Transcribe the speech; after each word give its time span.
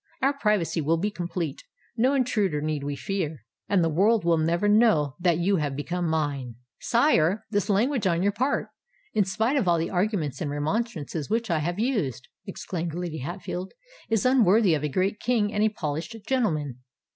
Our 0.23 0.33
privacy 0.33 0.81
will 0.81 0.97
be 0.97 1.11
complete: 1.11 1.63
no 1.95 2.15
intruder 2.15 2.59
need 2.59 2.83
we 2.83 2.95
fear;—and 2.95 3.83
the 3.83 3.87
world 3.89 4.25
will 4.25 4.39
never 4.39 4.67
know 4.67 5.15
that 5.19 5.37
you 5.37 5.57
have 5.57 5.75
become 5.75 6.07
mine." 6.09 6.55
"Sire, 6.79 7.45
this 7.51 7.69
language 7.69 8.07
on 8.07 8.23
your 8.23 8.31
part—in 8.31 9.25
spite 9.25 9.57
of 9.57 9.67
all 9.67 9.77
the 9.77 9.91
arguments 9.91 10.41
and 10.41 10.49
remonstrances 10.49 11.29
which 11.29 11.51
I 11.51 11.59
have 11.59 11.77
used," 11.77 12.27
exclaimed 12.47 12.95
Lady 12.95 13.19
Hatfield, 13.19 13.73
"is 14.09 14.25
unworthy 14.25 14.73
of 14.73 14.83
a 14.83 14.89
great 14.89 15.19
King 15.19 15.53
and 15.53 15.61
a 15.61 15.69
polished 15.69 16.15
gentleman." 16.25 16.79